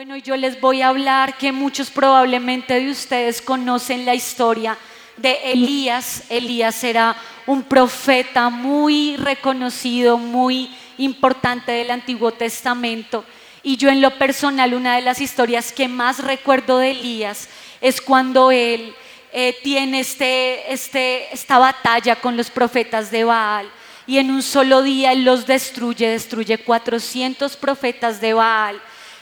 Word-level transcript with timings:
Bueno, 0.00 0.16
yo 0.16 0.34
les 0.34 0.58
voy 0.58 0.80
a 0.80 0.88
hablar 0.88 1.36
que 1.36 1.52
muchos 1.52 1.90
probablemente 1.90 2.80
de 2.80 2.90
ustedes 2.90 3.42
conocen 3.42 4.06
la 4.06 4.14
historia 4.14 4.78
de 5.18 5.52
Elías. 5.52 6.22
Elías 6.30 6.82
era 6.84 7.14
un 7.46 7.62
profeta 7.62 8.48
muy 8.48 9.18
reconocido, 9.18 10.16
muy 10.16 10.74
importante 10.96 11.72
del 11.72 11.90
Antiguo 11.90 12.32
Testamento. 12.32 13.26
Y 13.62 13.76
yo 13.76 13.90
en 13.90 14.00
lo 14.00 14.16
personal, 14.16 14.72
una 14.72 14.96
de 14.96 15.02
las 15.02 15.20
historias 15.20 15.70
que 15.70 15.86
más 15.86 16.24
recuerdo 16.24 16.78
de 16.78 16.92
Elías 16.92 17.50
es 17.82 18.00
cuando 18.00 18.50
él 18.50 18.94
eh, 19.34 19.54
tiene 19.62 20.00
este, 20.00 20.72
este, 20.72 21.30
esta 21.30 21.58
batalla 21.58 22.16
con 22.16 22.38
los 22.38 22.48
profetas 22.48 23.10
de 23.10 23.24
Baal. 23.24 23.70
Y 24.06 24.16
en 24.16 24.30
un 24.30 24.42
solo 24.42 24.80
día 24.80 25.12
él 25.12 25.26
los 25.26 25.46
destruye, 25.46 26.08
destruye 26.08 26.56
400 26.56 27.54
profetas 27.58 28.18
de 28.22 28.32
Baal 28.32 28.80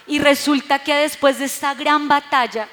y 0.08 0.18
resulta 0.18 0.78
que 0.78 0.94
después 0.94 1.38
de 1.38 1.44
esta 1.44 1.74
gran 1.74 2.08
batalla, 2.08 2.66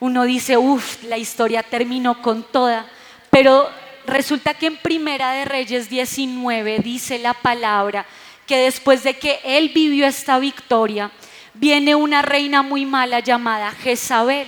uno 0.00 0.24
dice, 0.24 0.58
uff, 0.58 1.02
la 1.04 1.16
historia 1.16 1.62
terminó 1.62 2.20
con 2.20 2.42
toda. 2.42 2.86
Pero 3.30 3.70
resulta 4.06 4.52
que 4.54 4.66
en 4.66 4.76
Primera 4.76 5.32
de 5.32 5.46
Reyes 5.46 5.88
19 5.88 6.80
dice 6.80 7.18
la 7.18 7.32
palabra 7.32 8.04
que 8.46 8.58
después 8.58 9.02
de 9.02 9.18
que 9.18 9.40
él 9.42 9.70
vivió 9.74 10.06
esta 10.06 10.38
victoria, 10.38 11.10
viene 11.54 11.94
una 11.94 12.20
reina 12.20 12.62
muy 12.62 12.84
mala 12.84 13.20
llamada 13.20 13.72
Jezabel. 13.72 14.46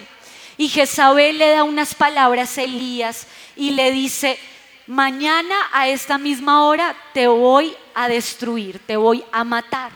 Y 0.59 0.69
Jezabel 0.69 1.39
le 1.39 1.49
da 1.49 1.65
unas 1.65 1.95
palabras 1.95 2.59
a 2.59 2.63
Elías 2.63 3.27
y 3.57 3.71
le 3.71 3.93
dice, 3.93 4.39
mañana 4.87 5.55
a 5.73 5.89
esta 5.89 6.19
misma 6.19 6.65
hora 6.65 6.95
te 7.15 7.27
voy 7.27 7.75
a 7.95 8.09
destruir, 8.09 8.79
te 8.87 8.97
voy 8.97 9.25
a 9.33 9.45
matar. 9.45 9.93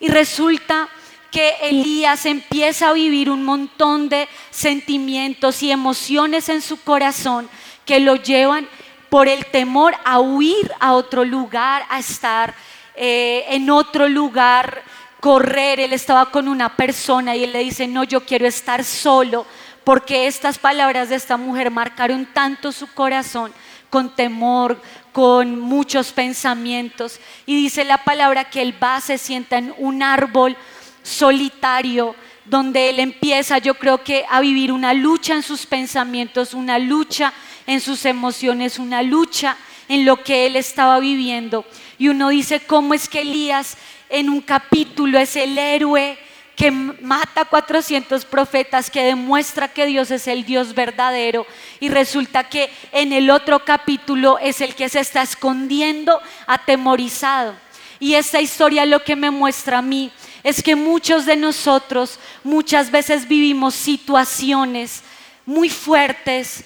Y 0.00 0.08
resulta 0.08 0.88
que 1.34 1.56
Elías 1.62 2.26
empieza 2.26 2.90
a 2.90 2.92
vivir 2.92 3.28
un 3.28 3.44
montón 3.44 4.08
de 4.08 4.28
sentimientos 4.50 5.64
y 5.64 5.72
emociones 5.72 6.48
en 6.48 6.62
su 6.62 6.80
corazón 6.80 7.48
que 7.84 7.98
lo 7.98 8.14
llevan 8.14 8.68
por 9.10 9.26
el 9.26 9.44
temor 9.46 9.96
a 10.04 10.20
huir 10.20 10.70
a 10.78 10.92
otro 10.92 11.24
lugar, 11.24 11.86
a 11.88 11.98
estar 11.98 12.54
eh, 12.94 13.46
en 13.48 13.68
otro 13.68 14.08
lugar, 14.08 14.84
correr. 15.18 15.80
Él 15.80 15.92
estaba 15.92 16.30
con 16.30 16.46
una 16.46 16.76
persona 16.76 17.34
y 17.34 17.42
él 17.42 17.52
le 17.52 17.64
dice, 17.64 17.88
no, 17.88 18.04
yo 18.04 18.24
quiero 18.24 18.46
estar 18.46 18.84
solo, 18.84 19.44
porque 19.82 20.28
estas 20.28 20.56
palabras 20.56 21.08
de 21.08 21.16
esta 21.16 21.36
mujer 21.36 21.68
marcaron 21.72 22.26
tanto 22.26 22.70
su 22.70 22.86
corazón 22.94 23.52
con 23.90 24.14
temor, 24.14 24.80
con 25.10 25.58
muchos 25.58 26.12
pensamientos. 26.12 27.18
Y 27.44 27.56
dice 27.56 27.84
la 27.84 28.04
palabra 28.04 28.44
que 28.44 28.62
él 28.62 28.72
va, 28.80 29.00
se 29.00 29.18
sienta 29.18 29.58
en 29.58 29.74
un 29.78 30.00
árbol 30.00 30.56
solitario, 31.04 32.16
donde 32.44 32.90
él 32.90 32.98
empieza, 32.98 33.58
yo 33.58 33.74
creo 33.74 34.02
que, 34.02 34.24
a 34.28 34.40
vivir 34.40 34.72
una 34.72 34.92
lucha 34.92 35.34
en 35.34 35.42
sus 35.44 35.66
pensamientos, 35.66 36.54
una 36.54 36.78
lucha 36.80 37.32
en 37.66 37.80
sus 37.80 38.04
emociones, 38.04 38.78
una 38.78 39.02
lucha 39.02 39.56
en 39.88 40.04
lo 40.04 40.22
que 40.24 40.46
él 40.46 40.56
estaba 40.56 40.98
viviendo. 40.98 41.64
Y 41.98 42.08
uno 42.08 42.30
dice, 42.30 42.60
¿cómo 42.60 42.94
es 42.94 43.08
que 43.08 43.20
Elías 43.20 43.76
en 44.08 44.28
un 44.28 44.40
capítulo 44.40 45.18
es 45.18 45.36
el 45.36 45.56
héroe 45.56 46.18
que 46.56 46.70
mata 46.70 47.42
a 47.42 47.44
400 47.46 48.24
profetas, 48.24 48.90
que 48.90 49.02
demuestra 49.02 49.68
que 49.68 49.86
Dios 49.86 50.10
es 50.10 50.28
el 50.28 50.44
Dios 50.44 50.74
verdadero 50.74 51.46
y 51.80 51.88
resulta 51.88 52.48
que 52.48 52.70
en 52.92 53.12
el 53.12 53.30
otro 53.30 53.64
capítulo 53.64 54.38
es 54.38 54.60
el 54.60 54.74
que 54.74 54.88
se 54.88 55.00
está 55.00 55.22
escondiendo 55.22 56.20
atemorizado. 56.46 57.56
Y 57.98 58.14
esta 58.14 58.40
historia 58.40 58.86
lo 58.86 59.02
que 59.02 59.16
me 59.16 59.30
muestra 59.30 59.78
a 59.78 59.82
mí 59.82 60.12
es 60.44 60.62
que 60.62 60.76
muchos 60.76 61.24
de 61.24 61.36
nosotros 61.36 62.20
muchas 62.44 62.90
veces 62.90 63.26
vivimos 63.26 63.74
situaciones 63.74 65.02
muy 65.46 65.70
fuertes, 65.70 66.64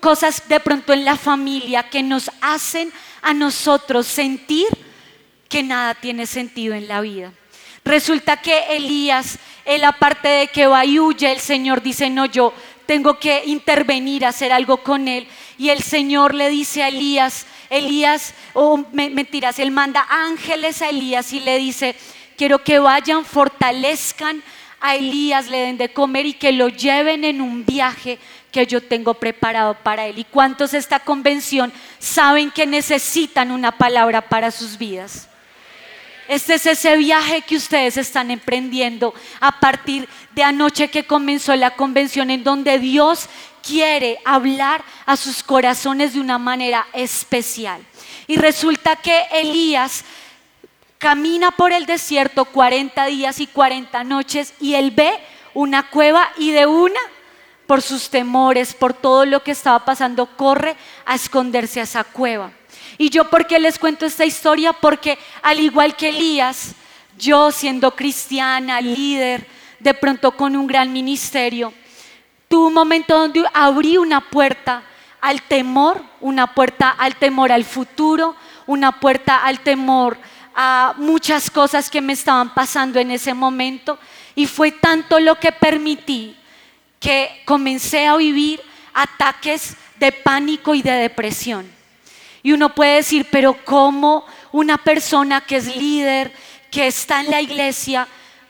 cosas 0.00 0.42
de 0.48 0.58
pronto 0.58 0.92
en 0.92 1.04
la 1.04 1.16
familia 1.16 1.88
que 1.88 2.02
nos 2.02 2.30
hacen 2.40 2.92
a 3.22 3.34
nosotros 3.34 4.06
sentir 4.06 4.66
que 5.48 5.62
nada 5.62 5.94
tiene 5.94 6.26
sentido 6.26 6.74
en 6.74 6.88
la 6.88 7.00
vida. 7.00 7.32
Resulta 7.84 8.38
que 8.38 8.76
Elías, 8.76 9.38
él 9.64 9.84
aparte 9.84 10.28
de 10.28 10.46
que 10.48 10.66
va 10.66 10.84
y 10.84 10.98
huye, 10.98 11.30
el 11.30 11.40
Señor 11.40 11.82
dice, 11.82 12.10
no, 12.10 12.26
yo 12.26 12.52
tengo 12.84 13.18
que 13.18 13.42
intervenir, 13.46 14.24
hacer 14.24 14.52
algo 14.52 14.78
con 14.78 15.08
él. 15.08 15.26
Y 15.56 15.70
el 15.70 15.82
Señor 15.82 16.34
le 16.34 16.50
dice 16.50 16.82
a 16.82 16.88
Elías, 16.88 17.46
Elías, 17.70 18.34
o 18.54 18.82
mentiras, 18.92 19.58
él 19.58 19.70
manda 19.70 20.06
ángeles 20.08 20.82
a 20.82 20.90
Elías 20.90 21.32
y 21.32 21.40
le 21.40 21.58
dice, 21.58 21.96
Quiero 22.38 22.62
que 22.62 22.78
vayan, 22.78 23.24
fortalezcan 23.24 24.44
a 24.80 24.94
Elías, 24.94 25.48
le 25.48 25.58
den 25.58 25.76
de 25.76 25.92
comer 25.92 26.24
y 26.24 26.34
que 26.34 26.52
lo 26.52 26.68
lleven 26.68 27.24
en 27.24 27.40
un 27.40 27.66
viaje 27.66 28.16
que 28.52 28.64
yo 28.64 28.80
tengo 28.80 29.14
preparado 29.14 29.74
para 29.74 30.06
él. 30.06 30.20
¿Y 30.20 30.24
cuántos 30.24 30.72
esta 30.72 31.00
convención 31.00 31.72
saben 31.98 32.52
que 32.52 32.64
necesitan 32.64 33.50
una 33.50 33.72
palabra 33.72 34.22
para 34.22 34.52
sus 34.52 34.78
vidas? 34.78 35.28
Este 36.28 36.54
es 36.54 36.66
ese 36.66 36.96
viaje 36.96 37.42
que 37.42 37.56
ustedes 37.56 37.96
están 37.96 38.30
emprendiendo 38.30 39.14
a 39.40 39.58
partir 39.58 40.08
de 40.32 40.44
anoche 40.44 40.88
que 40.88 41.04
comenzó 41.04 41.56
la 41.56 41.70
convención 41.70 42.30
en 42.30 42.44
donde 42.44 42.78
Dios 42.78 43.28
quiere 43.66 44.18
hablar 44.24 44.84
a 45.06 45.16
sus 45.16 45.42
corazones 45.42 46.12
de 46.12 46.20
una 46.20 46.38
manera 46.38 46.86
especial. 46.92 47.82
Y 48.28 48.36
resulta 48.36 48.94
que 48.94 49.26
Elías 49.32 50.04
camina 50.98 51.52
por 51.52 51.72
el 51.72 51.86
desierto 51.86 52.44
40 52.44 53.06
días 53.06 53.40
y 53.40 53.46
40 53.46 54.04
noches 54.04 54.54
y 54.60 54.74
él 54.74 54.90
ve 54.90 55.18
una 55.54 55.88
cueva 55.90 56.28
y 56.36 56.50
de 56.50 56.66
una, 56.66 57.00
por 57.66 57.82
sus 57.82 58.10
temores, 58.10 58.74
por 58.74 58.94
todo 58.94 59.24
lo 59.24 59.42
que 59.42 59.52
estaba 59.52 59.84
pasando, 59.84 60.26
corre 60.36 60.76
a 61.04 61.14
esconderse 61.14 61.80
a 61.80 61.84
esa 61.84 62.04
cueva. 62.04 62.52
Y 62.96 63.10
yo, 63.10 63.28
¿por 63.28 63.46
qué 63.46 63.58
les 63.58 63.78
cuento 63.78 64.06
esta 64.06 64.24
historia? 64.24 64.72
Porque 64.72 65.18
al 65.42 65.60
igual 65.60 65.94
que 65.94 66.08
Elías, 66.08 66.74
yo 67.16 67.50
siendo 67.52 67.94
cristiana, 67.94 68.80
líder, 68.80 69.46
de 69.78 69.94
pronto 69.94 70.32
con 70.32 70.56
un 70.56 70.66
gran 70.66 70.92
ministerio, 70.92 71.72
tuve 72.48 72.68
un 72.68 72.74
momento 72.74 73.16
donde 73.16 73.44
abrí 73.52 73.98
una 73.98 74.20
puerta 74.20 74.82
al 75.20 75.42
temor, 75.42 76.02
una 76.20 76.54
puerta 76.54 76.90
al 76.90 77.16
temor 77.16 77.52
al 77.52 77.64
futuro, 77.64 78.34
una 78.66 78.98
puerta 78.98 79.44
al 79.44 79.60
temor 79.60 80.18
a 80.60 80.94
muchas 80.96 81.52
cosas 81.52 81.88
que 81.88 82.00
me 82.00 82.14
estaban 82.14 82.52
pasando 82.52 82.98
en 82.98 83.12
ese 83.12 83.32
momento 83.32 83.96
y 84.34 84.48
fue 84.48 84.72
tanto 84.72 85.20
lo 85.20 85.38
que 85.38 85.52
permití 85.52 86.36
que 86.98 87.42
comencé 87.44 88.08
a 88.08 88.16
vivir 88.16 88.60
ataques 88.92 89.76
de 90.00 90.10
pánico 90.10 90.74
y 90.74 90.82
de 90.82 90.90
depresión. 90.90 91.70
Y 92.42 92.50
uno 92.50 92.74
puede 92.74 92.96
decir, 92.96 93.28
pero 93.30 93.56
¿cómo 93.64 94.26
una 94.50 94.78
persona 94.78 95.40
que 95.42 95.58
es 95.58 95.76
líder, 95.76 96.32
que 96.72 96.88
está 96.88 97.20
en 97.20 97.30
la 97.30 97.40
iglesia, 97.40 98.08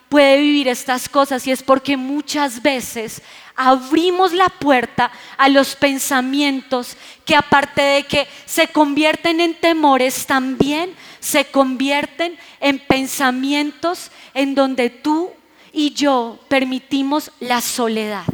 puede 0.08 0.38
vivir 0.38 0.68
estas 0.68 1.10
cosas? 1.10 1.46
Y 1.46 1.50
es 1.50 1.62
porque 1.62 1.98
muchas 1.98 2.62
veces 2.62 3.20
abrimos 3.54 4.32
la 4.32 4.48
puerta 4.48 5.10
a 5.36 5.50
los 5.50 5.76
pensamientos 5.76 6.96
que 7.26 7.36
aparte 7.36 7.82
de 7.82 8.02
que 8.04 8.26
se 8.46 8.68
convierten 8.68 9.40
en 9.40 9.54
temores, 9.54 10.24
también 10.24 10.94
se 11.20 11.46
convierten 11.46 12.38
en 12.60 12.78
pensamientos 12.78 14.10
en 14.34 14.54
donde 14.54 14.90
tú 14.90 15.30
y 15.72 15.92
yo 15.92 16.38
permitimos 16.48 17.30
la 17.40 17.60
soledad. 17.60 18.24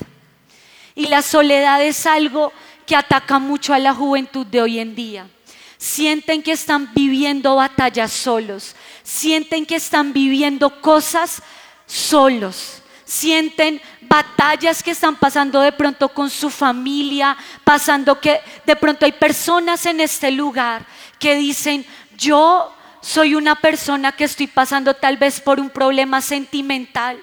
Y 0.95 1.07
la 1.07 1.23
soledad 1.23 1.83
es 1.83 2.07
algo 2.07 2.53
que 2.87 2.97
ataca 2.97 3.39
mucho 3.39 3.75
a 3.75 3.79
la 3.79 3.95
juventud 3.95 4.47
de 4.47 4.61
hoy 4.61 4.79
en 4.79 4.95
día. 4.95 5.29
Sienten 5.77 6.43
que 6.43 6.53
están 6.53 6.93
viviendo 6.95 7.57
batallas 7.57 8.13
solos, 8.13 8.75
sienten 9.03 9.67
que 9.67 9.77
están 9.77 10.13
viviendo 10.13 10.81
cosas 10.81 11.43
solos, 11.87 12.83
sienten 13.05 13.83
batallas 14.01 14.83
que 14.83 14.93
están 14.93 15.17
pasando 15.17 15.61
de 15.61 15.73
pronto 15.73 16.09
con 16.09 16.31
su 16.31 16.49
familia, 16.49 17.37
pasando 17.65 18.19
que 18.21 18.41
de 18.65 18.77
pronto 18.77 19.05
hay 19.05 19.13
personas 19.13 19.85
en 19.87 20.01
este 20.01 20.31
lugar 20.31 20.87
que 21.19 21.35
dicen, 21.35 21.85
yo 22.17 22.73
soy 23.01 23.35
una 23.35 23.55
persona 23.55 24.13
que 24.13 24.25
estoy 24.25 24.47
pasando 24.47 24.95
tal 24.95 25.17
vez 25.17 25.41
por 25.41 25.61
un 25.61 25.71
problema 25.71 26.21
sentimental, 26.21 27.21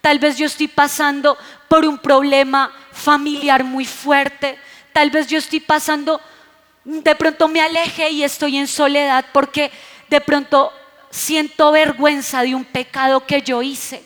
tal 0.00 0.18
vez 0.18 0.36
yo 0.36 0.46
estoy 0.46 0.68
pasando 0.68 1.38
por 1.68 1.84
un 1.84 1.98
problema 1.98 2.72
familiar 2.92 3.62
muy 3.62 3.84
fuerte, 3.84 4.58
tal 4.92 5.10
vez 5.10 5.28
yo 5.28 5.38
estoy 5.38 5.60
pasando, 5.60 6.20
de 6.84 7.14
pronto 7.14 7.46
me 7.48 7.60
aleje 7.60 8.10
y 8.10 8.24
estoy 8.24 8.56
en 8.56 8.66
soledad 8.66 9.24
porque 9.32 9.70
de 10.08 10.20
pronto 10.20 10.72
siento 11.10 11.70
vergüenza 11.70 12.42
de 12.42 12.54
un 12.54 12.64
pecado 12.64 13.24
que 13.24 13.42
yo 13.42 13.62
hice. 13.62 14.02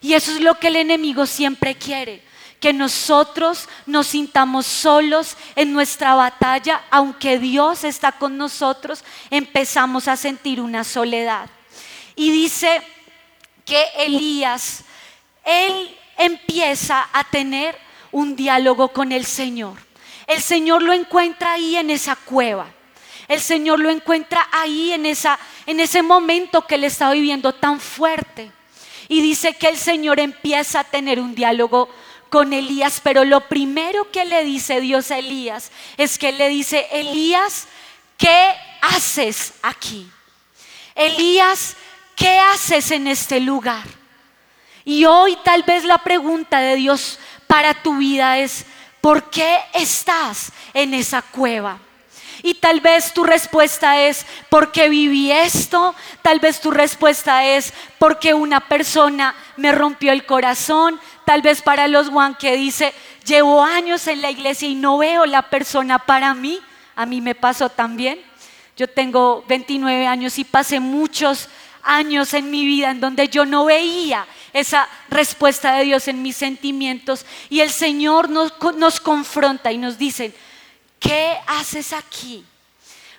Y 0.00 0.14
eso 0.14 0.32
es 0.32 0.40
lo 0.40 0.58
que 0.58 0.68
el 0.68 0.76
enemigo 0.76 1.26
siempre 1.26 1.74
quiere 1.74 2.25
que 2.60 2.72
nosotros 2.72 3.68
nos 3.86 4.08
sintamos 4.08 4.66
solos 4.66 5.36
en 5.54 5.72
nuestra 5.72 6.14
batalla, 6.14 6.84
aunque 6.90 7.38
Dios 7.38 7.84
está 7.84 8.12
con 8.12 8.36
nosotros, 8.36 9.04
empezamos 9.30 10.08
a 10.08 10.16
sentir 10.16 10.60
una 10.60 10.84
soledad. 10.84 11.48
Y 12.14 12.30
dice 12.30 12.82
que 13.64 13.84
Elías 13.98 14.84
él 15.46 15.96
empieza 16.18 17.08
a 17.12 17.24
tener 17.24 17.78
un 18.10 18.36
diálogo 18.36 18.88
con 18.88 19.12
el 19.12 19.24
Señor. 19.24 19.74
El 20.26 20.42
Señor 20.42 20.82
lo 20.82 20.92
encuentra 20.92 21.52
ahí 21.52 21.76
en 21.76 21.88
esa 21.90 22.16
cueva. 22.16 22.66
El 23.28 23.40
Señor 23.40 23.78
lo 23.78 23.88
encuentra 23.88 24.48
ahí 24.52 24.92
en, 24.92 25.06
esa, 25.06 25.38
en 25.66 25.78
ese 25.78 26.02
momento 26.02 26.66
que 26.66 26.74
él 26.74 26.84
está 26.84 27.12
viviendo 27.12 27.52
tan 27.54 27.80
fuerte. 27.80 28.50
Y 29.08 29.22
dice 29.22 29.54
que 29.54 29.68
el 29.68 29.76
Señor 29.76 30.18
empieza 30.18 30.80
a 30.80 30.84
tener 30.84 31.20
un 31.20 31.34
diálogo 31.34 31.88
con 32.28 32.52
Elías, 32.52 33.00
pero 33.02 33.24
lo 33.24 33.48
primero 33.48 34.10
que 34.10 34.24
le 34.24 34.44
dice 34.44 34.80
Dios 34.80 35.10
a 35.10 35.18
Elías 35.18 35.70
es 35.96 36.18
que 36.18 36.32
le 36.32 36.48
dice, 36.48 36.86
Elías, 36.90 37.66
¿qué 38.16 38.54
haces 38.82 39.54
aquí? 39.62 40.10
Elías, 40.94 41.76
¿qué 42.14 42.38
haces 42.38 42.90
en 42.90 43.06
este 43.06 43.40
lugar? 43.40 43.84
Y 44.84 45.04
hoy 45.04 45.36
tal 45.44 45.62
vez 45.64 45.84
la 45.84 45.98
pregunta 45.98 46.60
de 46.60 46.76
Dios 46.76 47.18
para 47.46 47.74
tu 47.74 47.98
vida 47.98 48.38
es, 48.38 48.64
¿por 49.00 49.30
qué 49.30 49.58
estás 49.74 50.52
en 50.74 50.94
esa 50.94 51.22
cueva? 51.22 51.78
Y 52.42 52.54
tal 52.54 52.80
vez 52.80 53.12
tu 53.12 53.24
respuesta 53.24 54.00
es, 54.00 54.24
porque 54.48 54.88
viví 54.88 55.32
esto, 55.32 55.94
tal 56.22 56.38
vez 56.38 56.60
tu 56.60 56.70
respuesta 56.70 57.44
es, 57.44 57.72
porque 57.98 58.34
una 58.34 58.68
persona 58.68 59.34
me 59.56 59.72
rompió 59.72 60.12
el 60.12 60.24
corazón, 60.26 61.00
tal 61.26 61.42
vez 61.42 61.60
para 61.60 61.88
los 61.88 62.08
Juan 62.08 62.36
que 62.36 62.56
dice, 62.56 62.94
llevo 63.26 63.62
años 63.62 64.06
en 64.06 64.22
la 64.22 64.30
iglesia 64.30 64.68
y 64.68 64.76
no 64.76 64.96
veo 64.96 65.26
la 65.26 65.42
persona 65.42 65.98
para 65.98 66.32
mí, 66.34 66.58
a 66.94 67.04
mí 67.04 67.20
me 67.20 67.34
pasó 67.34 67.68
también. 67.68 68.20
Yo 68.76 68.88
tengo 68.88 69.44
29 69.48 70.06
años 70.06 70.38
y 70.38 70.44
pasé 70.44 70.78
muchos 70.78 71.48
años 71.82 72.32
en 72.32 72.50
mi 72.50 72.64
vida 72.64 72.92
en 72.92 73.00
donde 73.00 73.28
yo 73.28 73.44
no 73.44 73.64
veía 73.64 74.24
esa 74.52 74.88
respuesta 75.08 75.74
de 75.74 75.84
Dios 75.84 76.06
en 76.06 76.22
mis 76.22 76.36
sentimientos 76.36 77.26
y 77.50 77.60
el 77.60 77.70
Señor 77.70 78.30
nos, 78.30 78.52
nos 78.76 79.00
confronta 79.00 79.72
y 79.72 79.78
nos 79.78 79.98
dice, 79.98 80.32
¿qué 81.00 81.36
haces 81.48 81.92
aquí? 81.92 82.44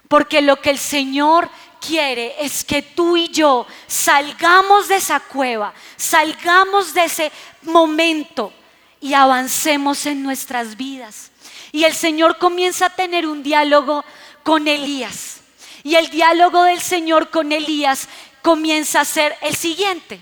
Porque 0.07 0.41
lo 0.41 0.61
que 0.61 0.69
el 0.69 0.77
Señor 0.77 1.49
quiere 1.79 2.35
es 2.39 2.63
que 2.63 2.81
tú 2.81 3.17
y 3.17 3.29
yo 3.29 3.65
salgamos 3.87 4.87
de 4.87 4.95
esa 4.95 5.19
cueva, 5.19 5.73
salgamos 5.95 6.93
de 6.93 7.05
ese 7.05 7.31
momento 7.63 8.53
y 8.99 9.13
avancemos 9.13 10.05
en 10.05 10.23
nuestras 10.23 10.75
vidas. 10.77 11.31
Y 11.71 11.83
el 11.83 11.93
Señor 11.93 12.37
comienza 12.37 12.87
a 12.87 12.95
tener 12.95 13.27
un 13.27 13.43
diálogo 13.43 14.03
con 14.43 14.67
Elías. 14.67 15.41
Y 15.83 15.95
el 15.95 16.09
diálogo 16.09 16.63
del 16.63 16.81
Señor 16.81 17.29
con 17.29 17.51
Elías 17.51 18.07
comienza 18.41 19.01
a 19.01 19.05
ser 19.05 19.35
el 19.41 19.55
siguiente. 19.55 20.21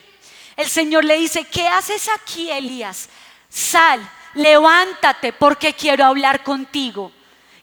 El 0.56 0.68
Señor 0.68 1.06
le 1.06 1.18
dice, 1.18 1.46
¿qué 1.46 1.68
haces 1.68 2.10
aquí, 2.10 2.50
Elías? 2.50 3.10
Sal, 3.50 4.00
levántate 4.34 5.34
porque 5.34 5.74
quiero 5.74 6.06
hablar 6.06 6.44
contigo. 6.44 7.12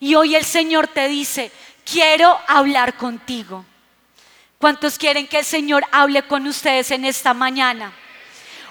Y 0.00 0.14
hoy 0.14 0.34
el 0.34 0.44
Señor 0.44 0.88
te 0.88 1.08
dice, 1.08 1.52
quiero 1.84 2.38
hablar 2.48 2.96
contigo. 2.96 3.64
¿Cuántos 4.62 4.96
quieren 4.96 5.26
que 5.26 5.40
el 5.40 5.44
Señor 5.44 5.84
hable 5.90 6.22
con 6.22 6.46
ustedes 6.46 6.92
en 6.92 7.04
esta 7.04 7.34
mañana? 7.34 7.92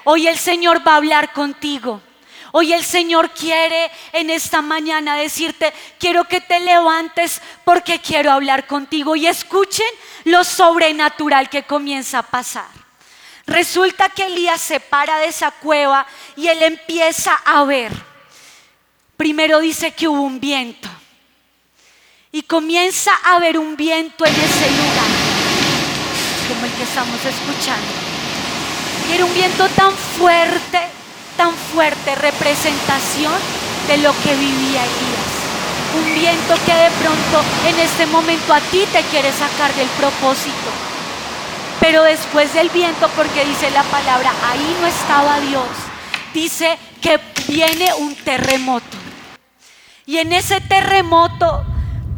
Hoy 0.06 0.26
el 0.26 0.38
Señor 0.38 0.88
va 0.88 0.94
a 0.94 0.96
hablar 0.96 1.34
contigo. 1.34 2.02
Hoy 2.54 2.72
el 2.72 2.86
Señor 2.86 3.32
quiere 3.32 3.92
en 4.14 4.30
esta 4.30 4.62
mañana 4.62 5.18
decirte, 5.18 5.74
quiero 6.00 6.24
que 6.24 6.40
te 6.40 6.62
levantes 6.62 7.42
porque 7.66 8.00
quiero 8.00 8.32
hablar 8.32 8.68
contigo 8.68 9.18
y 9.18 9.28
escuchen 9.28 9.86
lo 10.24 10.46
sobrenatural 10.46 11.50
que 11.50 11.64
comienza 11.64 12.20
a 12.20 12.24
pasar. 12.24 12.70
Resulta 13.46 14.08
que 14.08 14.28
Elías 14.28 14.62
se 14.62 14.80
para 14.80 15.18
de 15.18 15.26
esa 15.26 15.52
cueva 15.52 16.08
y 16.38 16.48
él 16.48 16.64
empieza 16.64 17.34
a 17.44 17.66
ver. 17.66 17.92
Primero 19.18 19.60
dice 19.60 19.92
que 19.92 20.08
hubo 20.08 20.22
un 20.22 20.40
viento 20.40 20.88
y 22.32 22.44
comienza 22.44 23.12
a 23.26 23.36
haber 23.36 23.58
un 23.58 23.76
viento 23.76 24.26
en 24.26 24.34
ese 24.34 24.72
lugar, 24.72 25.21
como 26.52 26.66
el 26.66 26.72
que 26.74 26.84
estamos 26.84 27.24
escuchando. 27.24 27.88
Y 29.10 29.14
era 29.14 29.26
un 29.26 29.34
viento 29.34 29.68
tan 29.70 29.92
fuerte, 30.18 30.80
tan 31.38 31.54
fuerte, 31.74 32.16
representación 32.16 33.34
de 33.88 33.98
lo 33.98 34.12
que 34.22 34.36
vivía 34.36 34.84
Elías. 34.84 35.32
Un 35.96 36.14
viento 36.14 36.54
que 36.66 36.74
de 36.74 36.90
pronto 37.02 37.42
en 37.68 37.80
este 37.80 38.06
momento 38.06 38.54
a 38.54 38.60
ti 38.60 38.86
te 38.92 39.02
quiere 39.04 39.32
sacar 39.32 39.74
del 39.76 39.88
propósito. 39.90 40.70
Pero 41.80 42.04
después 42.04 42.54
del 42.54 42.70
viento, 42.70 43.10
porque 43.16 43.46
dice 43.46 43.72
la 43.72 43.84
palabra, 43.84 44.32
ahí 44.52 44.78
no 44.82 44.88
estaba 44.88 45.40
Dios, 45.40 45.68
dice 46.34 46.78
que 47.02 47.20
viene 47.48 47.94
un 47.96 48.16
terremoto. 48.16 48.98
Y 50.06 50.18
en 50.18 50.34
ese 50.34 50.62
terremoto 50.62 51.64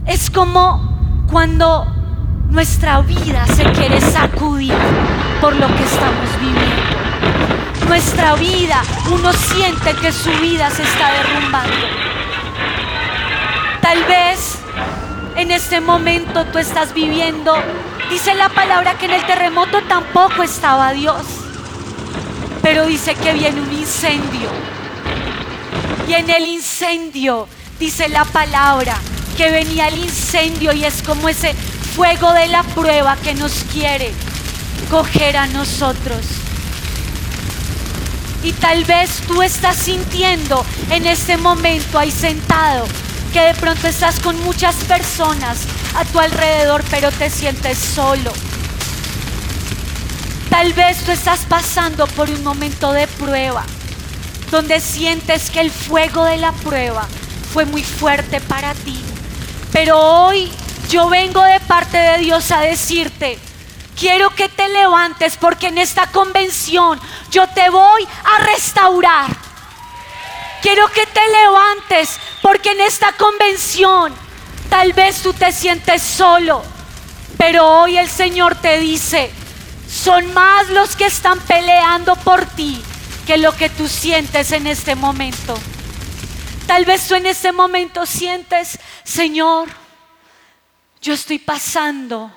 es 0.06 0.30
como 0.30 1.26
cuando 1.32 1.93
nuestra 2.54 3.02
vida 3.02 3.48
se 3.48 3.64
quiere 3.72 4.00
sacudir 4.00 4.76
por 5.42 5.56
lo 5.56 5.66
que 5.68 5.84
estamos 5.84 6.40
viviendo. 6.40 7.88
Nuestra 7.88 8.36
vida, 8.36 8.84
uno 9.12 9.34
siente 9.34 9.94
que 9.96 10.12
su 10.12 10.30
vida 10.40 10.70
se 10.70 10.84
está 10.84 11.12
derrumbando. 11.14 11.76
Tal 13.82 14.04
vez 14.04 14.60
en 15.36 15.50
este 15.50 15.82
momento 15.82 16.46
tú 16.46 16.60
estás 16.60 16.94
viviendo, 16.94 17.56
dice 18.12 18.36
la 18.36 18.50
palabra 18.50 19.00
que 19.00 19.06
en 19.06 19.14
el 19.14 19.26
terremoto 19.26 19.82
tampoco 19.90 20.44
estaba 20.44 20.94
Dios, 20.94 21.24
pero 22.62 22.86
dice 22.86 23.16
que 23.16 23.34
viene 23.34 23.62
un 23.62 23.74
incendio. 23.74 24.50
Y 26.08 26.14
en 26.14 26.30
el 26.30 26.46
incendio 26.46 27.48
dice 27.80 28.10
la 28.10 28.26
palabra 28.26 28.96
que 29.36 29.50
venía 29.50 29.88
el 29.88 29.98
incendio 29.98 30.72
y 30.74 30.86
es 30.86 31.02
como 31.02 31.28
ese 31.28 31.56
fuego 31.96 32.34
de 32.34 32.48
la 32.48 32.64
prueba 32.64 33.16
que 33.18 33.36
nos 33.36 33.52
quiere 33.72 34.12
coger 34.90 35.38
a 35.38 35.46
nosotros. 35.48 36.26
Y 38.44 38.52
tal 38.54 38.84
vez 38.86 39.22
tú 39.28 39.42
estás 39.42 39.76
sintiendo 39.78 40.66
en 40.90 41.06
este 41.06 41.38
momento 41.38 42.00
ahí 42.00 42.12
sentado 42.12 42.86
que 43.32 43.42
de 43.42 43.54
pronto 43.54 43.88
estás 43.88 44.20
con 44.20 44.42
muchas 44.44 44.76
personas 44.76 45.60
a 45.96 46.04
tu 46.06 46.20
alrededor, 46.20 46.84
pero 46.90 47.12
te 47.12 47.30
sientes 47.30 47.78
solo. 47.78 48.34
Tal 50.50 50.74
vez 50.74 50.98
tú 51.04 51.12
estás 51.12 51.42
pasando 51.48 52.08
por 52.08 52.30
un 52.30 52.44
momento 52.44 52.92
de 52.92 53.08
prueba, 53.08 53.66
donde 54.52 54.80
sientes 54.80 55.50
que 55.52 55.62
el 55.62 55.72
fuego 55.72 56.26
de 56.26 56.38
la 56.38 56.52
prueba 56.52 57.08
fue 57.54 57.66
muy 57.66 57.84
fuerte 57.84 58.42
para 58.42 58.74
ti. 58.74 59.00
Pero 59.72 60.00
hoy 60.00 60.52
yo 60.94 61.10
vengo 61.10 61.42
de 61.42 61.60
parte 61.62 61.98
de 61.98 62.20
Dios 62.20 62.52
a 62.52 62.62
decirte, 62.62 63.40
quiero 64.00 64.30
que 64.30 64.48
te 64.48 64.70
levantes 64.70 65.38
porque 65.38 65.70
en 65.70 65.80
esta 65.80 66.06
convención 66.06 67.02
yo 67.32 67.48
te 67.48 67.68
voy 67.72 68.08
a 68.24 68.44
restaurar. 68.44 69.36
Quiero 70.62 70.88
que 70.90 71.04
te 71.08 71.22
levantes 71.30 72.20
porque 72.44 72.74
en 72.74 72.82
esta 72.82 73.12
convención 73.14 74.14
tal 74.70 74.94
vez 74.94 75.24
tú 75.24 75.34
te 75.34 75.52
sientes 75.52 76.04
solo, 76.04 76.64
pero 77.40 77.68
hoy 77.68 77.98
el 77.98 78.08
Señor 78.08 78.54
te 78.54 78.78
dice, 78.78 79.32
son 79.90 80.32
más 80.36 80.70
los 80.70 80.96
que 80.96 81.08
están 81.08 81.40
peleando 81.40 82.16
por 82.18 82.46
ti 82.46 82.80
que 83.26 83.40
lo 83.40 83.52
que 83.58 83.70
tú 83.70 83.88
sientes 83.88 84.52
en 84.52 84.68
este 84.68 84.94
momento. 84.94 85.58
Tal 86.68 86.86
vez 86.86 87.08
tú 87.08 87.16
en 87.16 87.26
este 87.26 87.52
momento 87.52 88.06
sientes, 88.06 88.78
Señor, 89.04 89.83
yo 91.04 91.14
estoy 91.14 91.38
pasando 91.38 92.32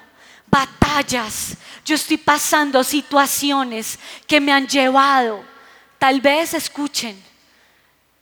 batallas, 0.49 1.57
yo 1.85 1.95
estoy 1.95 2.17
pasando 2.17 2.83
situaciones 2.83 3.99
que 4.27 4.41
me 4.41 4.53
han 4.53 4.67
llevado. 4.67 5.45
Tal 5.99 6.21
vez 6.21 6.53
escuchen, 6.53 7.23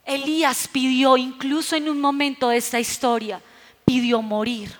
Elías 0.04 0.68
pidió, 0.70 1.16
incluso 1.16 1.76
en 1.76 1.88
un 1.88 1.98
momento 1.98 2.50
de 2.50 2.58
esta 2.58 2.78
historia, 2.78 3.40
pidió 3.86 4.20
morir. 4.20 4.70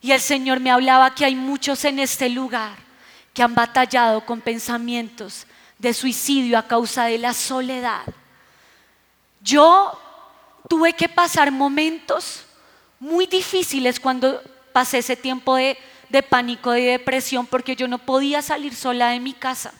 Y 0.00 0.12
el 0.12 0.20
Señor 0.20 0.58
me 0.58 0.70
hablaba 0.70 1.14
que 1.14 1.26
hay 1.26 1.34
muchos 1.34 1.84
en 1.84 1.98
este 1.98 2.30
lugar 2.30 2.78
que 3.34 3.42
han 3.42 3.54
batallado 3.54 4.24
con 4.24 4.40
pensamientos 4.40 5.46
de 5.78 5.92
suicidio 5.92 6.56
a 6.58 6.66
causa 6.66 7.04
de 7.04 7.18
la 7.18 7.34
soledad. 7.34 8.04
Yo 9.42 10.00
tuve 10.66 10.94
que 10.94 11.10
pasar 11.10 11.52
momentos 11.52 12.44
muy 12.98 13.26
difíciles 13.26 14.00
cuando 14.00 14.40
pasé 14.78 14.98
ese 14.98 15.16
tiempo 15.16 15.56
de, 15.56 15.76
pánico 16.28 16.76
y 16.76 16.84
de 16.84 16.92
depresión 16.92 17.46
porque 17.46 17.74
yo 17.74 17.88
no 17.88 17.98
podía 17.98 18.42
salir 18.42 18.76
sola 18.76 19.08
de 19.08 19.18
mi 19.18 19.32
casa, 19.32 19.72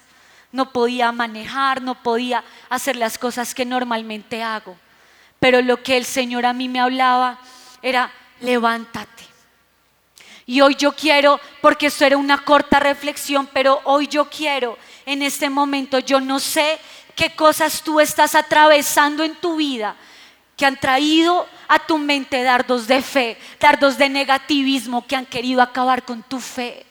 no 0.50 0.72
podía 0.72 1.12
manejar, 1.12 1.80
no 1.82 2.02
podía 2.02 2.42
hacer 2.68 2.96
las 2.96 3.16
cosas 3.16 3.54
que 3.54 3.64
normalmente 3.64 4.42
hago. 4.42 4.76
Pero 5.38 5.62
lo 5.62 5.84
que 5.84 5.96
el 5.96 6.04
Señor 6.04 6.46
a 6.46 6.52
mí 6.52 6.68
me 6.68 6.80
hablaba 6.80 7.38
era, 7.80 8.10
levántate. 8.40 9.22
Y 10.46 10.62
hoy 10.62 10.74
yo 10.74 10.90
quiero, 10.90 11.38
porque 11.60 11.86
esto 11.86 12.04
era 12.04 12.16
una 12.16 12.38
corta 12.38 12.80
reflexión, 12.80 13.48
pero 13.52 13.80
hoy 13.84 14.08
yo 14.08 14.28
quiero, 14.28 14.76
en 15.06 15.22
este 15.22 15.48
momento, 15.48 16.00
yo 16.00 16.20
no 16.20 16.40
sé 16.40 16.76
qué 17.14 17.36
cosas 17.36 17.82
tú 17.84 18.00
estás 18.00 18.34
atravesando 18.34 19.22
en 19.22 19.36
tu 19.36 19.54
vida 19.54 19.94
que 20.58 20.66
han 20.66 20.78
traído 20.78 21.46
a 21.68 21.78
tu 21.78 21.96
mente 21.98 22.42
dardos 22.42 22.88
de 22.88 23.00
fe, 23.00 23.38
dardos 23.60 23.96
de 23.96 24.08
negativismo 24.08 25.06
que 25.06 25.14
han 25.14 25.24
querido 25.24 25.62
acabar 25.62 26.02
con 26.02 26.24
tu 26.24 26.40
fe. 26.40 26.84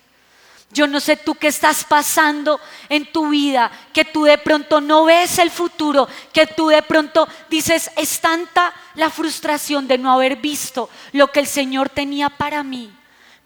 Yo 0.72 0.88
no 0.88 1.02
sé 1.02 1.18
tú 1.18 1.36
qué 1.36 1.48
estás 1.48 1.84
pasando 1.84 2.62
en 2.88 3.12
tu 3.12 3.30
vida, 3.30 3.70
que 3.92 4.06
tú 4.06 4.24
de 4.24 4.38
pronto 4.38 4.80
no 4.80 5.04
ves 5.04 5.38
el 5.40 5.52
futuro, 5.52 6.08
que 6.32 6.48
tú 6.48 6.70
de 6.70 6.82
pronto 6.82 7.28
dices, 7.50 7.92
es 7.98 8.22
tanta 8.22 8.74
la 8.96 9.10
frustración 9.10 9.86
de 9.86 9.98
no 9.98 10.12
haber 10.14 10.38
visto 10.38 10.90
lo 11.12 11.30
que 11.32 11.42
el 11.42 11.48
Señor 11.48 11.90
tenía 11.90 12.30
para 12.30 12.64
mí. 12.64 12.90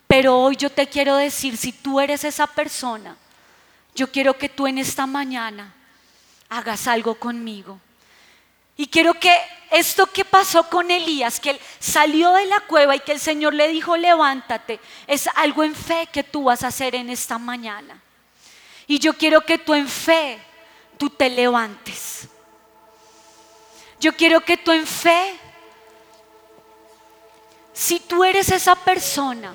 Pero 0.05 0.37
hoy 0.37 0.55
yo 0.55 0.69
te 0.69 0.87
quiero 0.87 1.15
decir, 1.15 1.57
si 1.57 1.71
tú 1.71 1.99
eres 1.99 2.23
esa 2.23 2.45
persona, 2.45 3.15
yo 3.95 4.11
quiero 4.11 4.37
que 4.37 4.49
tú 4.49 4.67
en 4.67 4.77
esta 4.77 5.07
mañana 5.07 5.73
hagas 6.49 6.87
algo 6.87 7.15
conmigo. 7.15 7.79
Y 8.77 8.87
quiero 8.87 9.13
que 9.13 9.35
esto 9.71 10.05
que 10.07 10.25
pasó 10.25 10.69
con 10.69 10.91
Elías, 10.91 11.39
que 11.39 11.51
él 11.51 11.59
salió 11.79 12.33
de 12.33 12.45
la 12.45 12.59
cueva 12.59 12.95
y 12.95 12.99
que 12.99 13.13
el 13.13 13.19
Señor 13.19 13.53
le 13.53 13.69
dijo, 13.69 13.95
levántate, 13.95 14.79
es 15.07 15.27
algo 15.35 15.63
en 15.63 15.73
fe 15.73 16.09
que 16.11 16.23
tú 16.23 16.43
vas 16.43 16.63
a 16.63 16.67
hacer 16.67 16.93
en 16.93 17.09
esta 17.09 17.37
mañana. 17.37 18.01
Y 18.85 18.99
yo 18.99 19.13
quiero 19.13 19.41
que 19.41 19.57
tú 19.57 19.73
en 19.73 19.87
fe, 19.87 20.39
tú 20.97 21.09
te 21.09 21.29
levantes. 21.29 22.27
Yo 23.99 24.13
quiero 24.13 24.41
que 24.41 24.57
tú 24.57 24.71
en 24.73 24.85
fe, 24.85 25.39
si 27.71 27.99
tú 27.99 28.25
eres 28.25 28.51
esa 28.51 28.75
persona 28.75 29.53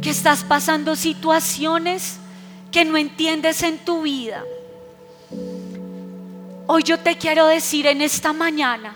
que 0.00 0.10
estás 0.10 0.44
pasando 0.44 0.96
situaciones 0.96 2.16
que 2.72 2.86
no 2.86 2.96
entiendes 2.96 3.62
en 3.62 3.84
tu 3.84 4.02
vida, 4.02 4.44
Hoy 6.70 6.82
yo 6.82 6.98
te 6.98 7.16
quiero 7.16 7.46
decir 7.46 7.86
en 7.86 8.02
esta 8.02 8.34
mañana, 8.34 8.94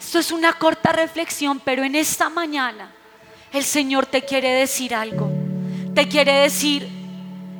esto 0.00 0.20
es 0.20 0.30
una 0.30 0.52
corta 0.52 0.92
reflexión, 0.92 1.58
pero 1.58 1.82
en 1.82 1.96
esta 1.96 2.30
mañana 2.30 2.92
el 3.52 3.64
Señor 3.64 4.06
te 4.06 4.22
quiere 4.22 4.50
decir 4.50 4.94
algo. 4.94 5.28
Te 5.96 6.06
quiere 6.06 6.32
decir, 6.32 6.88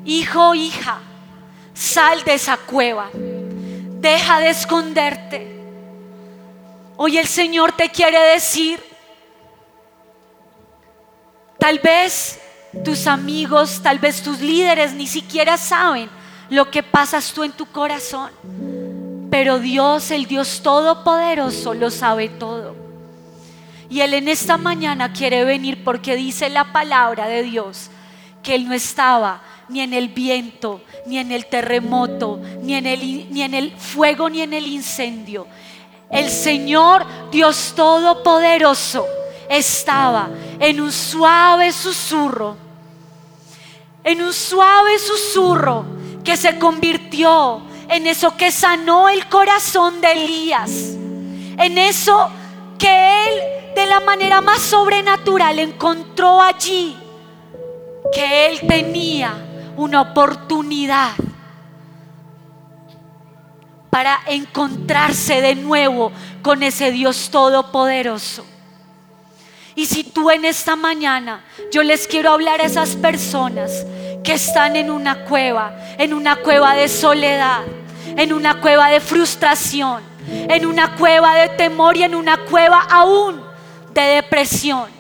hijo, 0.05 0.55
hija, 0.55 1.01
sal 1.75 2.23
de 2.23 2.35
esa 2.35 2.57
cueva, 2.57 3.11
deja 3.13 4.39
de 4.39 4.51
esconderte. 4.51 5.61
Hoy 6.97 7.19
el 7.19 7.27
Señor 7.27 7.73
te 7.73 7.89
quiere 7.89 8.21
decir, 8.35 8.81
tal 11.59 11.81
vez 11.81 12.41
tus 12.85 13.09
amigos, 13.09 13.81
tal 13.83 13.99
vez 13.99 14.23
tus 14.23 14.39
líderes 14.39 14.93
ni 14.93 15.09
siquiera 15.09 15.57
saben 15.57 16.09
lo 16.49 16.71
que 16.71 16.85
pasas 16.85 17.33
tú 17.33 17.43
en 17.43 17.51
tu 17.51 17.67
corazón. 17.67 18.31
Pero 19.33 19.61
Dios, 19.61 20.11
el 20.11 20.27
Dios 20.27 20.61
Todopoderoso, 20.63 21.73
lo 21.73 21.91
sabe 21.91 22.29
todo. 22.29 22.77
Y 23.89 24.03
Él 24.03 24.13
en 24.13 24.29
esta 24.29 24.59
mañana 24.59 25.15
quiere 25.15 25.43
venir 25.47 25.83
porque 25.83 26.17
dice 26.17 26.51
la 26.51 26.71
palabra 26.71 27.29
de 27.29 27.43
Dios 27.43 27.89
que 28.43 28.55
Él 28.55 28.69
no 28.69 28.75
estaba 28.75 29.41
ni 29.71 29.81
en 29.81 29.95
el 29.95 30.09
viento, 30.09 30.83
ni 31.07 31.17
en 31.17 31.33
el 31.33 31.47
terremoto, 31.47 32.41
ni 32.61 32.75
en 32.75 32.85
el, 32.85 33.33
ni 33.33 33.41
en 33.41 33.55
el 33.55 33.73
fuego, 33.73 34.29
ni 34.29 34.43
en 34.43 34.53
el 34.53 34.67
incendio. 34.67 35.47
El 36.11 36.29
Señor 36.29 37.07
Dios 37.31 37.73
Todopoderoso 37.75 39.07
estaba 39.49 40.29
en 40.59 40.79
un 40.79 40.93
suave 40.93 41.73
susurro, 41.73 42.55
en 44.05 44.21
un 44.21 44.35
suave 44.35 44.99
susurro 44.99 45.87
que 46.23 46.37
se 46.37 46.59
convirtió 46.59 47.72
en 47.93 48.07
eso 48.07 48.35
que 48.39 48.51
sanó 48.51 49.11
el 49.11 49.29
corazón 49.29 50.01
de 50.01 50.13
Elías, 50.13 50.71
en 51.59 51.77
eso 51.77 52.31
que 52.79 53.27
él 53.27 53.75
de 53.77 53.85
la 53.85 54.01
manera 54.01 54.41
más 54.41 54.61
sobrenatural 54.61 55.59
encontró 55.59 56.41
allí 56.41 56.97
que 58.11 58.49
él 58.49 58.61
tenía 58.67 59.35
una 59.77 60.01
oportunidad 60.01 61.13
para 63.91 64.21
encontrarse 64.27 65.43
de 65.43 65.55
nuevo 65.55 66.13
con 66.41 66.63
ese 66.63 66.93
Dios 66.93 67.29
todopoderoso. 67.31 68.47
Y 69.75 69.85
si 69.85 70.03
tú 70.03 70.31
en 70.31 70.47
esta 70.47 70.77
mañana, 70.77 71.45
yo 71.71 71.83
les 71.83 72.07
quiero 72.07 72.31
hablar 72.31 72.63
a 72.63 72.65
esas 72.65 72.97
personas 72.97 73.85
que 74.25 74.33
están 74.33 74.77
en 74.77 74.91
una 74.91 75.25
cueva, 75.25 75.77
en 75.99 76.15
una 76.15 76.37
cueva 76.37 76.75
de 76.75 76.89
soledad, 76.89 77.63
en 78.17 78.33
una 78.33 78.61
cueva 78.61 78.89
de 78.89 79.01
frustración, 79.01 80.03
en 80.29 80.67
una 80.67 80.97
cueva 80.97 81.35
de 81.35 81.49
temor 81.51 81.97
y 81.97 82.03
en 82.03 82.15
una 82.15 82.37
cueva 82.39 82.81
aún 82.91 83.43
de 83.93 84.03
depresión. 84.03 84.91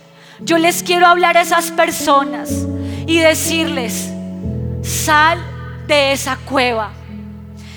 Yo 0.41 0.59
les 0.59 0.83
quiero 0.83 1.07
hablar 1.07 1.37
a 1.37 1.43
esas 1.43 1.71
personas 1.71 2.51
y 3.07 3.19
decirles, 3.19 4.11
sal 4.83 5.39
de 5.87 6.13
esa 6.13 6.37
cueva. 6.37 6.91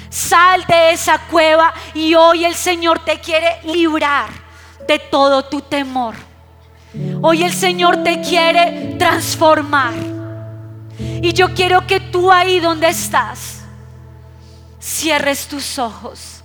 Sal 0.10 0.64
de 0.68 0.92
esa 0.92 1.18
cueva 1.18 1.74
y 1.94 2.16
hoy 2.16 2.46
el 2.46 2.56
Señor 2.56 3.00
te 3.00 3.20
quiere 3.20 3.60
librar 3.66 4.30
de 4.88 4.98
todo 4.98 5.44
tu 5.44 5.62
temor. 5.62 6.16
Hoy 7.22 7.44
el 7.44 7.54
Señor 7.54 8.04
te 8.04 8.22
quiere 8.22 8.96
transformar. 8.98 9.94
Y 10.98 11.34
yo 11.34 11.54
quiero 11.54 11.86
que 11.86 12.00
tú 12.00 12.32
ahí 12.32 12.60
donde 12.60 12.88
estás, 12.88 13.65
cierres 14.86 15.48
tus 15.48 15.80
ojos. 15.80 16.44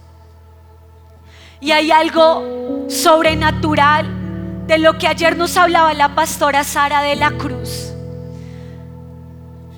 Y 1.61 1.73
hay 1.73 1.90
algo 1.90 2.87
sobrenatural 2.88 4.66
de 4.66 4.78
lo 4.78 4.97
que 4.97 5.06
ayer 5.06 5.37
nos 5.37 5.59
hablaba 5.59 5.92
la 5.92 6.14
pastora 6.14 6.64
Sara 6.64 7.02
de 7.02 7.16
la 7.16 7.32
cruz. 7.32 7.92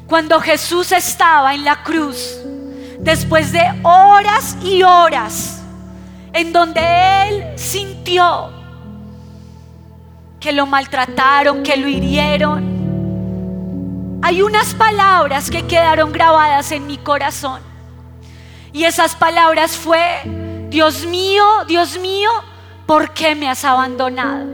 Cuando 0.06 0.40
Jesús 0.40 0.92
estaba 0.92 1.54
en 1.54 1.64
la 1.64 1.82
cruz, 1.82 2.38
después 3.00 3.50
de 3.50 3.64
horas 3.82 4.56
y 4.62 4.84
horas, 4.84 5.60
en 6.32 6.52
donde 6.52 6.82
Él 7.28 7.58
sintió 7.58 8.52
que 10.38 10.52
lo 10.52 10.66
maltrataron, 10.66 11.64
que 11.64 11.76
lo 11.76 11.88
hirieron, 11.88 14.20
hay 14.22 14.40
unas 14.40 14.72
palabras 14.74 15.50
que 15.50 15.66
quedaron 15.66 16.12
grabadas 16.12 16.70
en 16.70 16.86
mi 16.86 16.98
corazón. 16.98 17.71
Y 18.72 18.84
esas 18.84 19.14
palabras 19.14 19.76
fue, 19.76 20.00
Dios 20.70 21.04
mío, 21.04 21.44
Dios 21.68 21.98
mío, 21.98 22.30
¿por 22.86 23.12
qué 23.12 23.34
me 23.34 23.48
has 23.48 23.64
abandonado? 23.64 24.46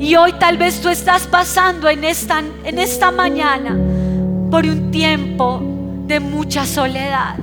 Y 0.00 0.16
hoy 0.16 0.32
tal 0.34 0.56
vez 0.56 0.80
tú 0.80 0.88
estás 0.88 1.26
pasando 1.26 1.88
en 1.88 2.04
esta, 2.04 2.38
en 2.38 2.78
esta 2.78 3.10
mañana 3.10 3.76
por 4.50 4.64
un 4.64 4.90
tiempo 4.90 5.60
de 6.06 6.20
mucha 6.20 6.64
soledad. 6.64 7.36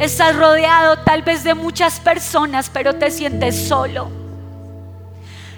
Estás 0.00 0.34
rodeado 0.34 0.98
tal 1.04 1.22
vez 1.22 1.44
de 1.44 1.54
muchas 1.54 2.00
personas, 2.00 2.68
pero 2.72 2.94
te 2.94 3.10
sientes 3.10 3.68
solo. 3.68 4.10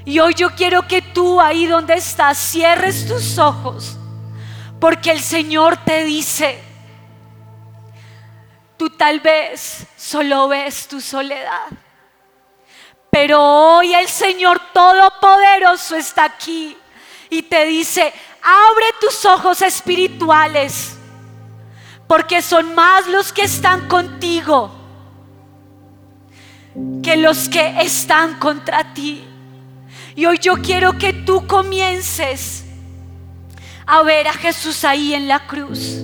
Y 0.05 0.19
hoy 0.19 0.35
yo 0.35 0.51
quiero 0.51 0.87
que 0.87 1.01
tú 1.01 1.41
ahí 1.41 1.67
donde 1.67 1.95
estás 1.95 2.37
cierres 2.37 3.09
tus 3.09 3.39
ojos, 3.39 3.97
porque 4.79 5.11
el 5.11 5.21
Señor 5.21 5.79
te 5.79 6.05
dice, 6.05 6.61
tal 8.97 9.21
vez 9.21 9.87
solo 9.97 10.49
ves 10.49 10.89
tu 10.89 11.01
soledad. 11.01 11.67
Pero 13.11 13.41
hoy 13.43 13.95
el 13.95 14.09
Señor 14.09 14.61
Todopoderoso 14.73 15.97
está 15.97 16.25
aquí 16.25 16.77
y 17.31 17.43
te 17.43 17.65
dice, 17.65 18.13
abre 18.43 18.87
tus 19.01 19.25
ojos 19.25 19.63
espirituales, 19.63 20.97
porque 22.07 22.43
son 22.43 22.75
más 22.75 23.07
los 23.07 23.33
que 23.33 23.43
están 23.43 23.89
contigo 23.89 24.87
que 27.03 27.17
los 27.17 27.49
que 27.49 27.81
están 27.81 28.39
contra 28.39 28.93
ti. 28.93 29.25
Y 30.15 30.27
hoy 30.27 30.39
yo 30.39 30.55
quiero 30.63 30.99
que 30.99 31.13
tú 31.13 31.47
comiences 31.47 32.65
a 33.87 34.03
ver 34.03 34.29
a 34.29 34.33
Jesús 34.33 34.85
ahí 34.85 35.15
en 35.15 35.29
la 35.29 35.47
cruz. 35.47 36.03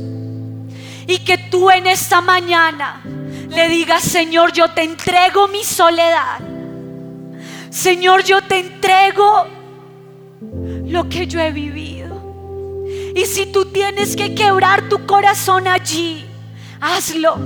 Y 1.13 1.19
que 1.19 1.37
tú 1.37 1.71
en 1.71 1.87
esta 1.87 2.23
mañana 2.23 3.03
le 3.05 3.69
digas, 3.69 4.03
Señor, 4.03 4.51
yo 4.51 4.71
te 4.71 4.83
entrego 4.83 5.47
mi 5.47 5.63
soledad. 5.63 6.39
Señor, 7.69 8.25
yo 8.25 8.41
te 8.41 8.61
entrego 8.61 9.47
lo 10.87 11.11
que 11.11 11.27
yo 11.27 11.39
he 11.39 11.53
vivido. 11.53 12.87
Y 13.15 13.27
si 13.27 13.45
tú 13.45 13.67
tienes 13.67 14.17
que 14.17 14.35
quebrar 14.35 14.89
tu 14.89 15.05
corazón 15.05 15.69
allí, 15.69 16.25
hazlo. 16.81 17.37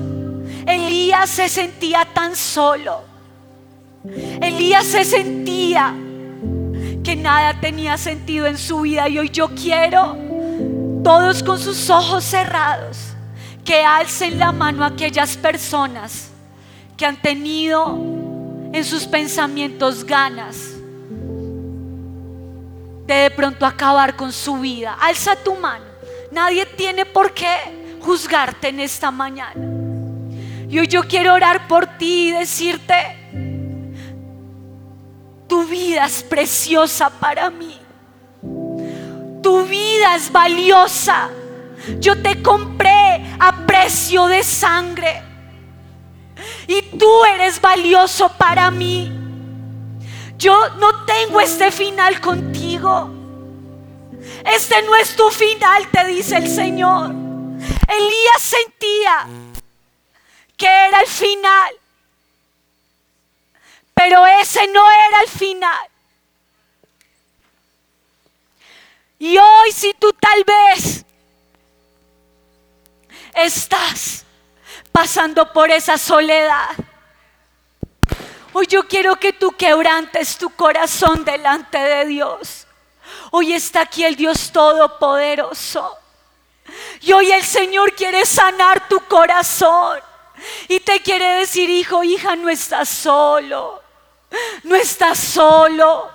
Elías 0.65 1.29
se 1.29 1.49
sentía 1.49 2.07
tan 2.15 2.37
solo. 2.37 3.01
Elías 4.41 4.87
se 4.87 5.05
sentía 5.05 5.93
que 7.03 7.17
nada 7.17 7.61
tenía 7.61 7.99
sentido 7.99 8.47
en 8.47 8.59
su 8.59 8.83
vida. 8.83 9.09
Y 9.09 9.19
hoy 9.19 9.31
yo 9.31 9.49
quiero, 9.49 10.17
todos 11.03 11.43
con 11.43 11.59
sus 11.59 11.91
ojos 11.91 12.23
cerrados, 12.23 13.16
que 13.67 13.85
alcen 13.85 14.39
la 14.39 14.53
mano 14.53 14.85
aquellas 14.85 15.37
personas 15.37 16.31
que 16.97 17.05
han 17.05 17.21
tenido 17.21 17.99
en 18.73 18.85
sus 18.85 19.05
pensamientos 19.05 20.05
ganas 20.05 20.57
de 23.07 23.15
de 23.15 23.31
pronto 23.31 23.67
acabar 23.67 24.17
con 24.17 24.33
su 24.33 24.59
vida. 24.59 24.97
Alza 25.01 25.37
tu 25.37 25.55
mano. 25.55 25.85
Nadie 26.33 26.67
tiene 26.67 27.05
por 27.05 27.33
qué 27.33 27.99
juzgarte 28.01 28.69
en 28.69 28.81
esta 28.81 29.11
mañana. 29.11 29.55
Y 30.69 30.79
hoy 30.79 30.89
yo 30.89 31.03
quiero 31.05 31.35
orar 31.35 31.69
por 31.69 31.87
ti 31.99 32.29
y 32.29 32.33
decirte, 32.33 32.95
tu 35.47 35.65
vida 35.65 36.07
es 36.07 36.23
preciosa 36.25 37.11
para 37.11 37.51
mí. 37.51 37.79
Tu 39.43 39.65
vida 39.67 40.17
es 40.17 40.31
valiosa. 40.31 41.31
Yo 41.99 42.21
te 42.21 42.43
compré 42.43 43.37
a 43.39 43.65
precio 43.67 44.27
de 44.27 44.43
sangre. 44.43 45.23
Y 46.67 46.83
tú 46.99 47.25
eres 47.25 47.61
valioso 47.61 48.29
para 48.31 48.71
mí. 48.71 49.13
Yo 50.37 50.69
no 50.77 51.05
tengo 51.05 51.41
este 51.41 51.71
final 51.71 52.21
contigo. 52.21 53.11
Este 54.45 54.83
no 54.83 54.97
es 54.97 55.17
tu 55.17 55.31
final, 55.31 55.89
te 55.89 56.07
dice 56.07 56.37
el 56.37 56.49
Señor. 56.49 57.11
Elías 57.89 58.41
sentía 58.41 59.27
que 60.57 60.67
era 60.67 61.01
el 61.01 61.07
final. 61.07 61.75
Pero 63.95 64.27
ese 64.27 64.67
no 64.69 64.85
era 64.91 65.21
el 65.23 65.29
final. 65.29 65.89
Y 69.19 69.39
hoy 69.39 69.73
si 69.73 69.95
tú 69.95 70.13
tal 70.13 70.45
vez 70.45 71.06
estás 73.37 74.25
pasando 74.91 75.53
por 75.53 75.71
esa 75.71 75.99
soledad, 75.99 76.71
hoy 78.53 78.67
yo 78.67 78.89
quiero 78.89 79.17
que 79.17 79.33
tú 79.33 79.53
quebrantes 79.53 80.39
tu 80.39 80.51
corazón 80.51 81.25
delante 81.25 81.79
de 81.79 82.07
Dios. 82.07 82.67
Hoy 83.31 83.53
está 83.53 83.83
aquí 83.83 84.05
el 84.05 84.17
Dios 84.17 84.51
Todopoderoso. 84.51 85.99
Y 87.03 87.13
hoy 87.13 87.31
el 87.31 87.45
Señor 87.45 87.93
quiere 87.93 88.25
sanar 88.25 88.89
tu 88.89 89.01
corazón. 89.01 90.01
Y 90.69 90.81
te 90.81 91.01
quiere 91.01 91.37
decir, 91.37 91.69
hijo, 91.71 92.03
hija, 92.03 92.35
no 92.35 92.49
estás 92.49 92.89
solo. 92.89 93.83
No 94.65 94.75
estás 94.75 95.19
solo. 95.19 96.11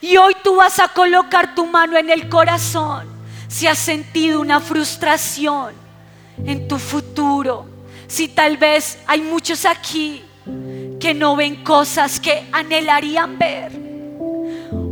Y 0.00 0.16
hoy 0.16 0.36
tú 0.42 0.56
vas 0.56 0.78
a 0.78 0.88
colocar 0.88 1.54
tu 1.54 1.66
mano 1.66 1.98
en 1.98 2.10
el 2.10 2.28
corazón 2.28 3.12
si 3.48 3.66
has 3.66 3.78
sentido 3.78 4.40
una 4.40 4.60
frustración 4.60 5.83
en 6.44 6.68
tu 6.68 6.78
futuro. 6.78 7.66
Si 8.06 8.28
tal 8.28 8.56
vez 8.56 8.98
hay 9.06 9.20
muchos 9.20 9.64
aquí 9.64 10.22
que 11.00 11.14
no 11.14 11.36
ven 11.36 11.64
cosas 11.64 12.20
que 12.20 12.44
anhelarían 12.52 13.38
ver. 13.38 13.72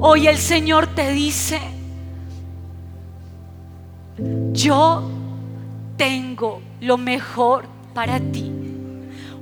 Hoy 0.01 0.27
el 0.27 0.39
Señor 0.39 0.89
te 0.89 1.13
dice, 1.13 1.61
yo 4.53 5.09
tengo 5.97 6.61
lo 6.81 6.99
mejor 6.99 7.67
para 7.95 8.19
ti. 8.19 8.51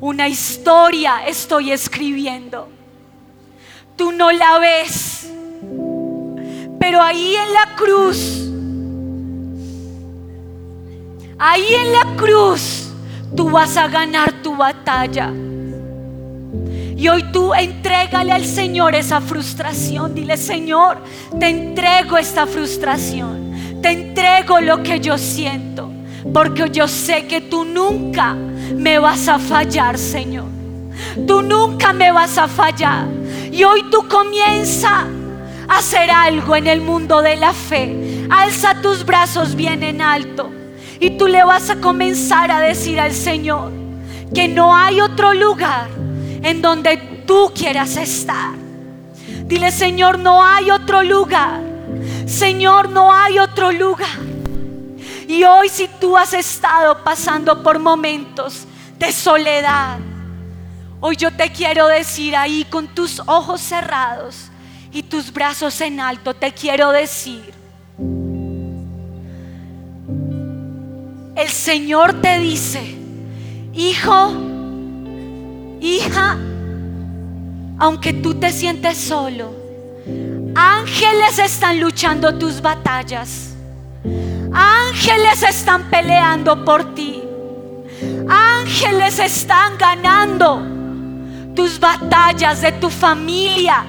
Una 0.00 0.28
historia 0.28 1.26
estoy 1.26 1.72
escribiendo 1.72 2.68
tú 4.00 4.12
no 4.12 4.32
la 4.32 4.58
ves. 4.58 5.30
Pero 6.78 7.02
ahí 7.02 7.34
en 7.36 7.52
la 7.52 7.76
cruz, 7.76 8.48
ahí 11.40 11.74
en 11.74 11.92
la 11.92 12.16
cruz, 12.16 12.90
tú 13.34 13.50
vas 13.50 13.76
a 13.76 13.88
ganar 13.88 14.30
tu 14.42 14.54
batalla. 14.54 15.32
Y 16.96 17.08
hoy 17.08 17.24
tú 17.32 17.54
entrégale 17.54 18.30
al 18.30 18.44
Señor 18.44 18.94
esa 18.94 19.22
frustración. 19.22 20.14
Dile, 20.14 20.36
Señor, 20.36 20.98
te 21.38 21.48
entrego 21.48 22.18
esta 22.18 22.46
frustración. 22.46 23.80
Te 23.80 23.90
entrego 23.90 24.60
lo 24.60 24.82
que 24.82 25.00
yo 25.00 25.16
siento. 25.16 25.90
Porque 26.34 26.68
yo 26.70 26.86
sé 26.86 27.26
que 27.26 27.40
tú 27.40 27.64
nunca 27.64 28.34
me 28.34 28.98
vas 28.98 29.28
a 29.28 29.38
fallar, 29.38 29.96
Señor. 29.96 30.44
Tú 31.26 31.40
nunca 31.40 31.94
me 31.94 32.12
vas 32.12 32.36
a 32.36 32.46
fallar. 32.46 33.06
Y 33.50 33.64
hoy 33.64 33.84
tú 33.90 34.06
comienza 34.06 35.06
a 35.68 35.78
hacer 35.78 36.10
algo 36.10 36.54
en 36.54 36.66
el 36.66 36.82
mundo 36.82 37.22
de 37.22 37.36
la 37.36 37.54
fe. 37.54 38.26
Alza 38.28 38.82
tus 38.82 39.06
brazos 39.06 39.54
bien 39.54 39.82
en 39.82 40.02
alto. 40.02 40.59
Y 41.00 41.10
tú 41.10 41.26
le 41.26 41.42
vas 41.44 41.70
a 41.70 41.76
comenzar 41.76 42.50
a 42.50 42.60
decir 42.60 43.00
al 43.00 43.12
Señor 43.12 43.72
que 44.34 44.46
no 44.46 44.76
hay 44.76 45.00
otro 45.00 45.34
lugar 45.34 45.88
en 46.42 46.62
donde 46.62 46.96
tú 47.26 47.50
quieras 47.54 47.96
estar. 47.96 48.54
Dile, 49.44 49.72
Señor, 49.72 50.18
no 50.18 50.44
hay 50.44 50.70
otro 50.70 51.02
lugar. 51.02 51.60
Señor, 52.26 52.90
no 52.90 53.12
hay 53.12 53.38
otro 53.38 53.72
lugar. 53.72 54.20
Y 55.26 55.42
hoy 55.44 55.68
si 55.68 55.88
tú 56.00 56.16
has 56.16 56.34
estado 56.34 57.02
pasando 57.02 57.62
por 57.62 57.78
momentos 57.78 58.66
de 58.98 59.10
soledad, 59.10 59.98
Hoy 61.02 61.16
yo 61.16 61.30
te 61.30 61.50
quiero 61.50 61.86
decir 61.86 62.36
ahí 62.36 62.66
con 62.68 62.86
tus 62.86 63.20
ojos 63.20 63.62
cerrados 63.62 64.50
y 64.92 65.02
tus 65.02 65.32
brazos 65.32 65.80
en 65.80 65.98
alto, 65.98 66.34
te 66.34 66.52
quiero 66.52 66.90
decir, 66.90 67.54
Señor 71.50 72.20
te 72.20 72.38
dice, 72.38 72.96
hijo, 73.74 74.32
hija, 75.80 76.38
aunque 77.78 78.12
tú 78.12 78.34
te 78.34 78.52
sientes 78.52 78.96
solo, 78.96 79.52
ángeles 80.54 81.38
están 81.38 81.80
luchando 81.80 82.34
tus 82.38 82.62
batallas, 82.62 83.54
ángeles 84.52 85.42
están 85.42 85.90
peleando 85.90 86.64
por 86.64 86.94
ti, 86.94 87.22
ángeles 88.28 89.18
están 89.18 89.76
ganando 89.76 90.62
tus 91.54 91.78
batallas 91.78 92.62
de 92.62 92.72
tu 92.72 92.88
familia. 92.90 93.84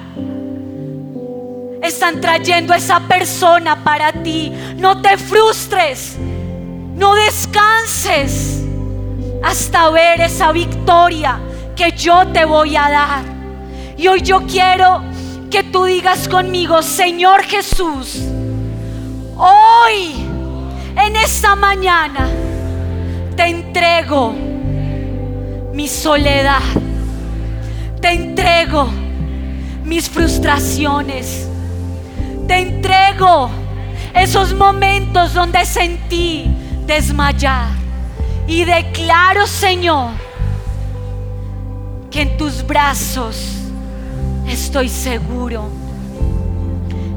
Están 1.82 2.20
trayendo 2.20 2.72
a 2.72 2.76
esa 2.76 3.00
persona 3.00 3.82
para 3.82 4.12
ti. 4.12 4.52
No 4.76 5.02
te 5.02 5.16
frustres. 5.16 6.16
No 7.02 7.16
descanses 7.16 8.62
hasta 9.42 9.90
ver 9.90 10.20
esa 10.20 10.52
victoria 10.52 11.40
que 11.74 11.90
yo 11.90 12.28
te 12.28 12.44
voy 12.44 12.76
a 12.76 12.88
dar. 12.88 13.24
Y 13.96 14.06
hoy 14.06 14.20
yo 14.20 14.42
quiero 14.46 15.02
que 15.50 15.64
tú 15.64 15.84
digas 15.84 16.28
conmigo, 16.28 16.80
Señor 16.80 17.42
Jesús, 17.42 18.20
hoy, 19.36 20.12
en 20.96 21.16
esta 21.16 21.56
mañana, 21.56 22.28
te 23.34 23.46
entrego 23.48 24.32
mi 25.72 25.88
soledad 25.88 26.60
te 28.00 28.10
entrego 28.10 28.88
mis 29.84 30.08
frustraciones. 30.08 31.48
Te 32.46 32.58
entrego 32.58 33.48
esos 34.14 34.52
momentos 34.52 35.32
donde 35.32 35.64
sentí 35.64 36.50
desmayar. 36.86 37.68
Y 38.46 38.64
declaro, 38.64 39.46
Señor, 39.46 40.10
que 42.10 42.22
en 42.22 42.36
tus 42.36 42.66
brazos 42.66 43.56
estoy 44.46 44.88
seguro. 44.88 45.68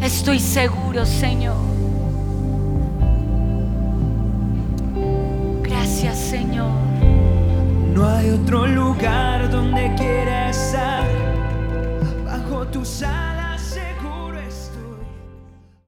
Estoy 0.01 0.39
seguro, 0.39 1.06
Señor. 1.06 1.58
Gracias, 5.63 6.17
Señor. 6.17 6.71
No 7.93 8.08
hay 8.08 8.30
otro 8.30 8.67
lugar 8.67 9.49
donde 9.49 9.93
quieras 9.95 10.58
estar 10.58 11.08
bajo 12.25 12.67
tus 12.67 13.01
alas. 13.01 13.35